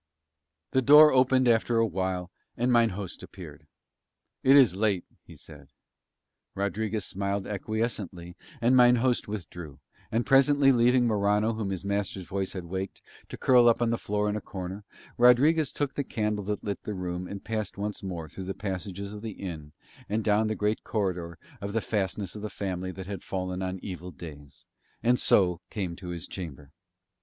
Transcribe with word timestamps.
The 0.71 0.81
door 0.81 1.11
opened 1.11 1.47
after 1.47 1.77
a 1.77 1.85
while 1.85 2.31
and 2.57 2.71
mine 2.73 2.89
host 2.97 3.21
appeared. 3.21 3.67
"It 4.41 4.55
is 4.55 4.75
late," 4.75 5.05
he 5.27 5.35
said. 5.35 5.67
Rodriguez 6.55 7.05
smiled 7.05 7.45
acquiescently 7.45 8.33
and 8.61 8.75
mine 8.75 8.95
host 8.95 9.27
withdrew, 9.27 9.77
and 10.11 10.25
presently 10.25 10.71
leaving 10.71 11.05
Morano 11.05 11.53
whom 11.53 11.69
his 11.69 11.85
master's 11.85 12.25
voice 12.25 12.53
had 12.53 12.65
waked, 12.65 13.03
to 13.29 13.37
curl 13.37 13.69
up 13.69 13.79
on 13.79 13.91
the 13.91 13.97
floor 13.99 14.27
in 14.27 14.35
a 14.35 14.41
corner, 14.41 14.83
Rodriguez 15.19 15.71
took 15.71 15.93
the 15.93 16.03
candle 16.03 16.45
that 16.45 16.63
lit 16.63 16.81
the 16.81 16.95
room 16.95 17.27
and 17.27 17.43
passed 17.45 17.77
once 17.77 18.01
more 18.01 18.27
through 18.27 18.45
the 18.45 18.55
passages 18.55 19.13
of 19.13 19.21
the 19.21 19.33
inn 19.33 19.71
and 20.09 20.23
down 20.23 20.47
the 20.47 20.55
great 20.55 20.83
corridor 20.83 21.37
of 21.61 21.73
the 21.73 21.79
fastness 21.81 22.35
of 22.35 22.41
the 22.41 22.49
family 22.49 22.89
that 22.91 23.05
had 23.05 23.21
fallen 23.21 23.61
on 23.61 23.77
evil 23.83 24.09
days, 24.09 24.65
and 25.03 25.19
so 25.19 25.61
came 25.69 25.95
to 25.97 26.07
his 26.07 26.25
chamber. 26.27 26.71